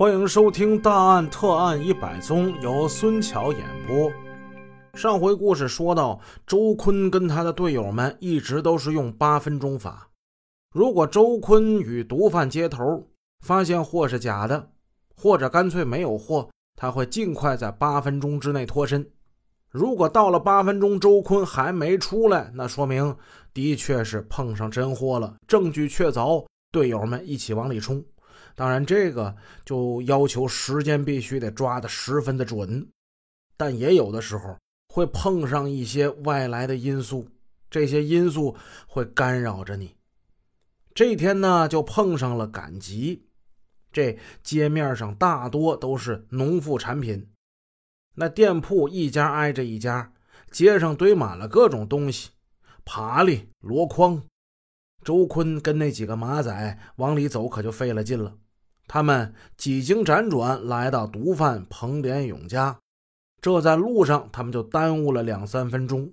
[0.00, 4.10] 欢迎收听《大案特案一百宗》，由孙桥演播。
[4.94, 10.08] 上回故事说到，周坤跟他的队友们一直都是用八分钟法。
[10.72, 13.10] 如果周坤与毒贩接头，
[13.44, 14.70] 发现货是假的，
[15.14, 19.06] 或者干脆没有货，他会尽快在八分钟之内脱身。
[19.70, 23.14] 如果到了八分钟，周坤还没出来，那说明
[23.52, 28.02] 的确是碰上真货了，证据确凿，队友们一起往里冲。
[28.54, 32.86] 当然，这个就要求时间必须得抓得十分的准，
[33.56, 34.56] 但也有的时候
[34.88, 37.28] 会碰上一些外来的因素，
[37.70, 38.56] 这些因素
[38.86, 39.94] 会干扰着你。
[40.94, 43.26] 这天呢，就碰上了赶集，
[43.92, 47.30] 这街面上大多都是农副产品，
[48.16, 50.12] 那店铺一家挨着一家，
[50.50, 52.30] 街上堆满了各种东西，
[52.84, 54.22] 爬犁、箩筐。
[55.02, 58.34] 周坤跟那几个马仔往里走，可就费了劲了。
[58.86, 62.78] 他们几经辗转来到毒贩彭连勇家，
[63.40, 66.12] 这在路上他们就耽误了两三分钟。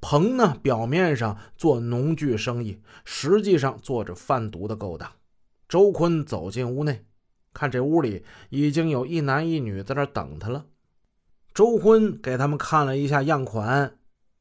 [0.00, 5.10] 彭呢，表面上做农具生意，实际上做着贩毒的勾当。
[5.68, 7.04] 周坤走进屋内，
[7.52, 10.66] 看这屋里已经有一男一女在那等他了。
[11.52, 13.96] 周坤给他们看了一下样款，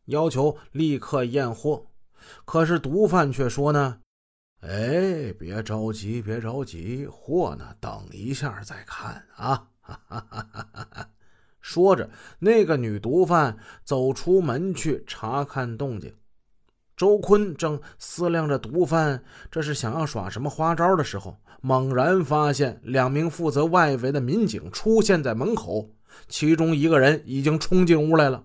[0.06, 1.88] 要求立刻验货。
[2.46, 4.00] 可是毒贩却说呢
[4.62, 11.10] ：“哎，别着急，别着急，货呢，等一下再看啊！”哈哈哈哈哈。
[11.60, 16.14] 说着，那个女毒贩走出门去查看动静。
[16.96, 25.90] 周坤正思量着毒贩这是想要耍什么花招的时候，猛然发现两名负责外围的民警出现在门口，
[26.28, 28.44] 其中一个人已经冲进屋来了。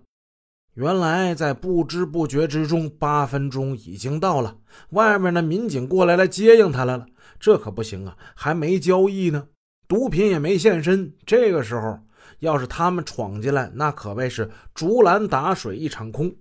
[0.79, 4.59] 原来，在不知不觉之中，八分钟已经到了。
[4.91, 7.05] 外面的民警过来来接应他来了，
[7.41, 8.17] 这可不行啊！
[8.37, 9.48] 还没交易呢，
[9.89, 11.12] 毒品也没现身。
[11.27, 11.98] 这个时候，
[12.39, 16.33] 要是他们闯进来，那可谓是竹篮打水一场空。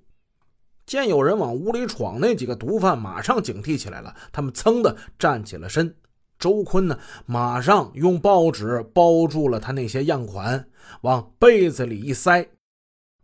[0.86, 4.14] 见有人往屋里闯，那几个毒贩马上警惕起来了。
[4.32, 5.96] 他们噌的站起了身。
[6.38, 10.68] 周坤呢，马上用报纸包住了他那些样款，
[11.02, 12.48] 往被子里一塞。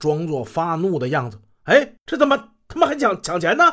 [0.03, 3.64] 装作发怒的样子，哎，这怎么他妈还抢抢钱呢？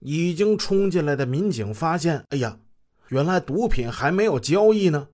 [0.00, 2.58] 已经冲进来的民警发现，哎呀，
[3.10, 5.06] 原来毒品还没有交易呢。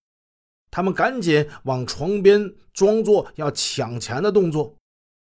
[0.71, 4.75] 他们赶紧往床边装作要抢钱的动作。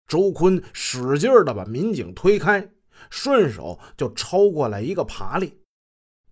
[0.06, 2.69] 周坤使劲的把民警推开，
[3.09, 5.52] 顺手就抄过来一个爬犁。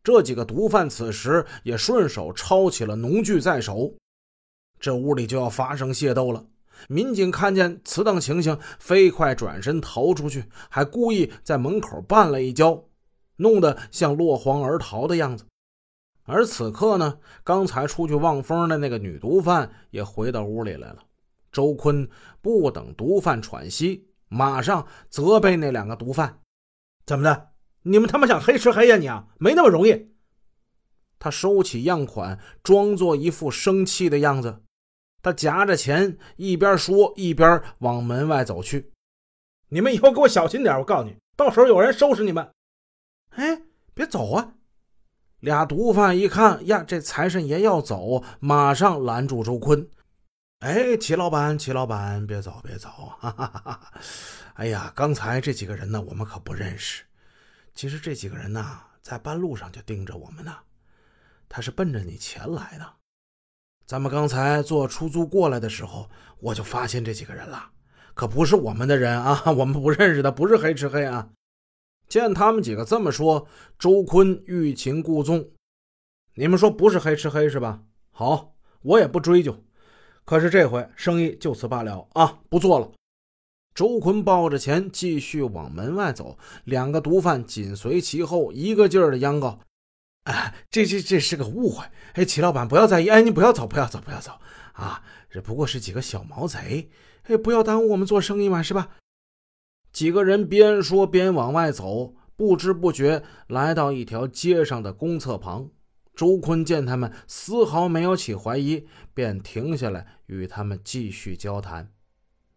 [0.03, 3.95] 这几个毒贩此时也顺手抄起了农具在手。
[4.79, 6.45] 这屋里就要发生械斗了。
[6.88, 12.85] 民警看见此等情形，飞快转身逃出去，还故意在门口绊了一跤，
[13.38, 15.45] 弄得像落荒而逃的样子。
[16.23, 21.03] 而此刻呢，刚才出去望风的那个女毒贩也回到屋里来了。
[21.51, 22.07] 周坤
[22.41, 26.41] 不等毒贩喘息，马上责备那两个毒贩
[27.07, 27.51] ：“怎么的？
[27.83, 28.97] 你们他妈想黑吃黑呀？
[28.97, 30.11] 你啊，没那么容易！”
[31.17, 34.61] 他收起样款，装作一副生气的样子。
[35.27, 38.93] 他夹着钱，一边说一边往门外走去。
[39.67, 42.49] 你们以后给我小心点，我告诉你，到时候有人收拾你们。
[43.31, 44.53] 哎，别走啊！
[45.41, 49.89] 俩毒贩一看呀，这财神爷要走，马上拦住周坤。
[50.59, 52.87] 哎，齐老板，齐老板，别走，别走！
[53.19, 53.93] 哈哈哈哈！
[54.53, 57.03] 哎呀，刚才这几个人呢，我们可不认识。
[57.75, 60.55] 其实这几个人呢，在半路上就盯着我们呢。
[61.49, 62.93] 他是奔着你钱来的。
[63.87, 66.09] 咱们刚才坐出租过来的时候，
[66.41, 67.69] 我就发现这几个人了，
[68.13, 71.29] 可不是我们的人啊， 我们不认识的，不是黑吃黑啊。
[72.09, 73.47] 见他们几个这么说，
[73.79, 75.51] 周坤欲擒故纵。
[76.35, 77.81] 你们说不是黑吃黑是吧？
[78.11, 79.63] 好，我也不追究。
[80.25, 82.91] 可是这回生意就此罢了啊，不做了。
[83.73, 89.61] 周坤抱着钱继续往门外走，两个毒贩紧随其后，一个劲儿的央告。
[90.27, 91.85] 哎，这这这是个误会。
[92.13, 93.07] 哎，齐老板不要在意。
[93.07, 94.33] 哎，你不要走，不要走，不要走
[94.73, 95.01] 啊！
[95.29, 96.90] 这不过是几个小毛贼。
[97.23, 98.90] 哎，不要耽误我们做生意嘛，是吧？
[99.93, 105.69] 几个人边说边往外走，不知不觉来到一条街上的公厕旁。
[106.13, 111.93] 周坤见他们丝毫没有起怀疑，便停下来与他们继续交谈。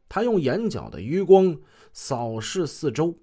[0.08, 1.56] 他用眼角的余光
[1.92, 3.16] 扫视四周，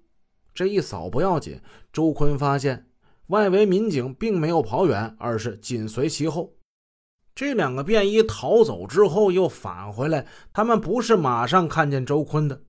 [0.54, 1.60] 这一扫不要紧，
[1.92, 2.86] 周坤发现。
[3.28, 6.52] 外围民警并没有跑远，而是紧随其后。
[7.34, 12.60] 这两个便衣逃走之后又返回来，他们不是马上看见周坤的，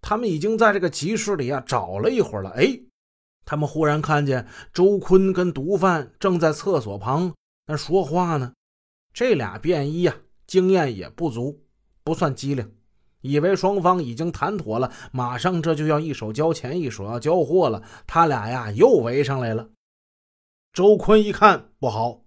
[0.00, 2.50] 他们已经在这个集市里啊找了一会儿了。
[2.50, 2.78] 哎，
[3.44, 7.34] 他们忽然看见周坤跟毒贩正在厕所旁
[7.66, 8.52] 那说话呢。
[9.12, 10.14] 这俩便衣呀，
[10.46, 11.64] 经验也不足，
[12.04, 12.70] 不算机灵，
[13.22, 17.82] 以为双方已经谈妥了，马上这就要一手交钱，一手要交货了。
[18.06, 19.68] 他俩呀，又围上来了。
[20.76, 22.20] 周坤一看不好，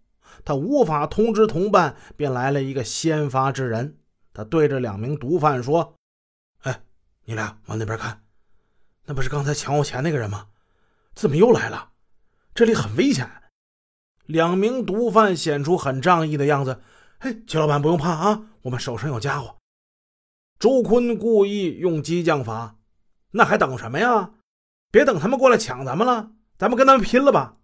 [0.43, 3.99] 他无法通知同伴，便来了一个先发制人。
[4.33, 5.93] 他对着两名毒贩说
[6.65, 6.81] ：“哎，
[7.25, 8.23] 你俩往那边看，
[9.05, 10.47] 那不是刚才抢我钱那个人吗？
[11.13, 11.91] 怎么又来了？
[12.55, 13.29] 这里很危险。”
[14.25, 16.81] 两名毒贩显出很仗义的样子。
[17.19, 19.57] 嘿，齐老板不用怕啊，我们手上有家伙。
[20.57, 22.77] 周坤故意用激将法，
[23.29, 24.31] 那还等什么呀？
[24.89, 27.57] 别等他们过来抢咱们了，咱们跟他们拼了吧！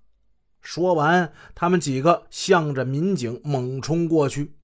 [0.65, 4.55] 说完，他们几个向着民警猛冲过去。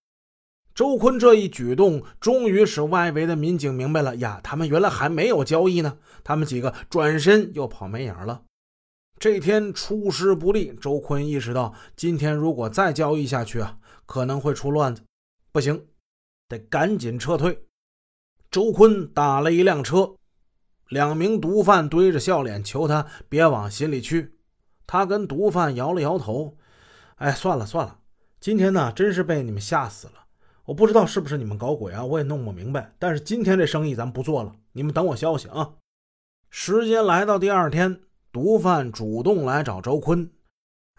[0.73, 5.99] 周坤这一举动，终于使外围的民警明白了呀，他们原来还没有交易呢。
[6.23, 8.41] 他们几个转身又跑没影了。
[9.19, 13.77] 这天出师不利，周坤意识到，今天如果再交易下去啊，
[14.07, 15.03] 可能会出乱子。
[15.51, 15.85] 不行，
[16.47, 17.65] 得赶紧撤退。
[18.49, 20.15] 周坤打了一辆车，
[20.89, 24.33] 两名毒贩堆着笑脸求他别往心里去。
[24.85, 26.57] 他跟毒贩摇了摇头
[27.17, 27.99] ：“哎，算了算了，
[28.39, 30.25] 今天呢，真是被你们吓死了。
[30.65, 32.93] 我不知道是不是你们搞鬼啊，我也弄不明白。
[32.99, 35.73] 但是今天这生意咱不做了，你们等我消息啊。”
[36.49, 38.01] 时间来到第二天。
[38.33, 40.31] 毒贩主动来找周坤，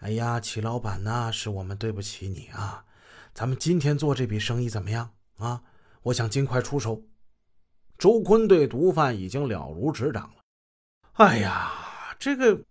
[0.01, 2.85] 哎呀，齐老板呐，是我们对不起你啊！
[3.33, 5.09] 咱们今天做这笔生意怎么样
[5.39, 5.63] 啊？
[6.03, 7.01] 我想尽快出手。
[7.97, 10.43] 周坤对毒贩已经了如指掌了。
[11.13, 11.71] 哎呀，
[12.19, 12.61] 这个，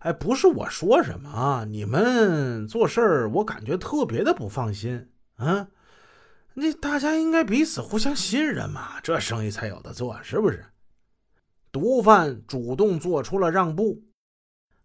[0.00, 5.68] 哎，不是我说什么啊，你们做事儿我感觉特别的不放心啊！
[6.54, 10.64] 那大家应该彼此互相信任嘛，这生意才有的做，是不是？
[11.72, 14.04] 毒贩主动做出了让步。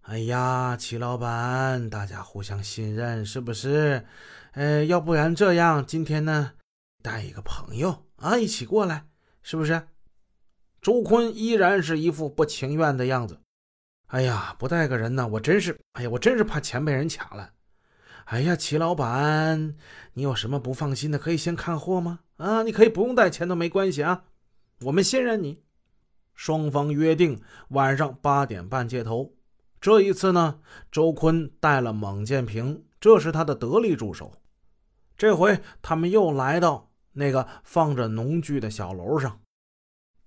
[0.01, 4.05] 哎呀，齐老板，大家互相信任，是不是？
[4.53, 6.53] 呃，要不然这样，今天呢，
[7.03, 9.05] 带一个朋友啊，一起过来，
[9.43, 9.87] 是不是？
[10.81, 13.39] 周坤依然是一副不情愿的样子。
[14.09, 17.51] 哎呀，不带个人呢，我真是，哎呀，我真是怕钱被人抢了。
[18.25, 19.75] 哎呀，齐老板，
[20.13, 22.21] 你有什么不放心的，可以先看货吗？
[22.37, 24.23] 啊，你可以不用带钱都没关系啊，
[24.81, 25.61] 我们信任你。
[26.33, 27.39] 双方约定
[27.69, 29.35] 晚上八点半接头。
[29.79, 30.59] 这一次呢，
[30.91, 34.33] 周坤带了蒙建平，这是他的得力助手。
[35.15, 39.39] 这回他们又来到那个放着农具的小楼上。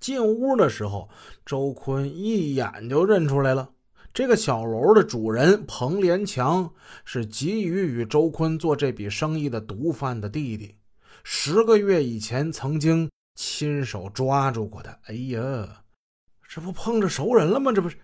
[0.02, 1.08] 进屋的时候，
[1.46, 3.70] 周坤一眼就认出来了，
[4.12, 6.68] 这个小楼的主人彭连强
[7.04, 10.74] 是急于与周坤做这笔生意的毒贩的弟弟，
[11.22, 14.90] 十个月以前曾经亲手抓住过他。
[15.04, 15.84] 哎呀！
[16.48, 17.72] 这不碰着熟人了吗？
[17.72, 17.96] 这不是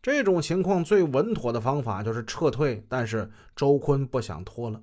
[0.00, 4.80] 这种情况最稳妥的方法就是撤退，但是周坤不想拖了。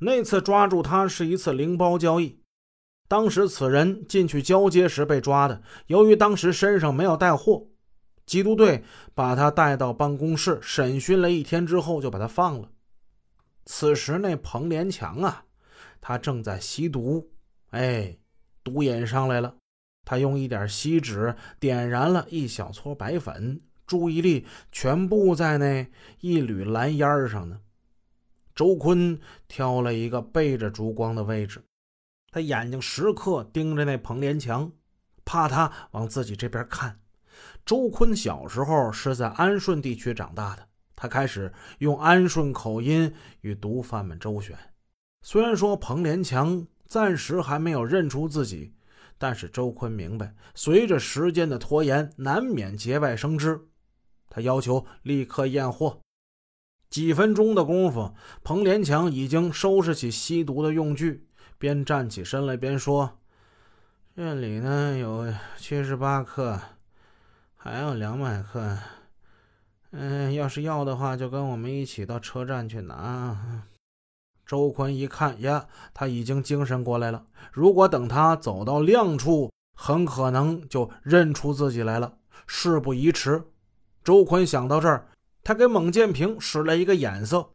[0.00, 2.39] 那次抓住他是一次零包交易，
[3.10, 7.66] 当时此人进去交接时被抓的，由于当时身上没有带货，
[8.24, 8.84] 缉毒队
[9.16, 12.70] 把他带到办公室审讯了一天之后就把他放了。
[13.64, 15.44] 此时那彭连强啊，
[16.00, 17.32] 他正在吸毒，
[17.70, 18.16] 哎，
[18.62, 19.56] 毒瘾上来了。
[20.04, 25.84] 他用一点锡纸点燃了一小撮白粉，注意力全部在那
[26.20, 27.58] 一缕蓝烟上呢。
[28.54, 29.18] 周坤
[29.48, 31.60] 挑了一个背着烛光的位置，
[32.30, 34.70] 他眼睛时刻盯着那彭连强，
[35.24, 37.00] 怕他往自己这边看。
[37.64, 44.56] 周坤小时候是在安顺地区长大的，他开始用安顺口音与毒贩们周旋。
[45.22, 48.74] 虽然说彭连强暂时还没有认出自己。
[49.22, 53.68] 但是周坤明白，随着时间的拖延，难免节外生枝。
[54.30, 56.00] 他要求立刻验货。
[56.88, 61.28] 几分钟的功夫，彭连强已经收拾起吸毒的用具，
[61.60, 63.18] 边站起身来边说
[64.16, 66.58] ：“这里呢有七十八克，
[67.54, 68.78] 还有两百克。
[69.90, 73.66] 嗯，要是要的话，就跟我们一起到车站去拿。”
[74.46, 77.26] 周坤一看呀，他已经精神过来了。
[77.52, 82.14] 如果等他走到亮处，很可能就认出自己来了。
[82.46, 83.44] 事不宜迟，
[84.02, 85.08] 周坤想到这儿，
[85.44, 87.50] 他给孟建平使了一个眼色：“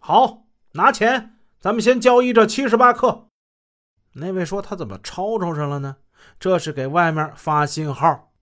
[0.00, 3.24] 好，拿钱，咱们先交易这七十八克。”
[4.18, 5.96] 那位说：“他怎么吵吵上了呢？”
[6.40, 8.32] 这是给外面发信号。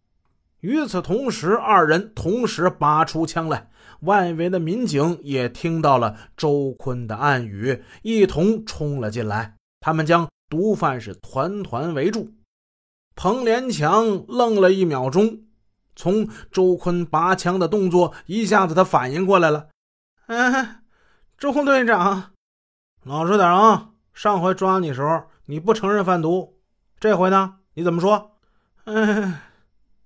[0.60, 3.70] 与此同时，二人同时拔出枪来。
[4.00, 9.56] 外围的民警也听到了周坤的暗语，一同冲了进来。
[9.80, 12.32] 他们将毒贩是团团围住。
[13.16, 15.42] 彭连强愣了一秒钟，
[15.96, 19.68] 从周坤拔枪的动作，一下子他反应过来了。
[20.26, 20.82] 嗯，
[21.36, 22.32] 周队长，
[23.02, 23.90] 老实点啊！
[24.12, 26.54] 上回抓你时候你不承认贩毒，
[26.98, 27.56] 这回呢？
[27.74, 28.30] 你怎么说？
[28.84, 29.42] 哎，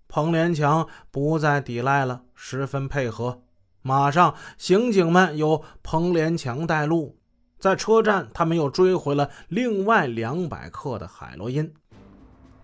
[0.09, 3.42] 彭连强不再抵赖了，十分配合。
[3.83, 7.16] 马上，刑警们由彭连强带路，
[7.57, 11.73] 在车站，他们又追回了另外两百克的海洛因。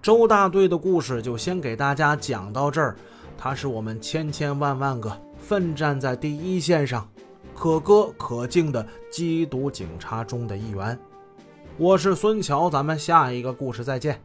[0.02, 2.96] 周大队的故事就先给大家讲到这儿。
[3.38, 7.08] 他是我们千千万万个奋战在第一线上、
[7.54, 10.98] 可歌可敬的缉毒警察中的一员。
[11.76, 14.22] 我是孙桥，咱们下一个故事再见。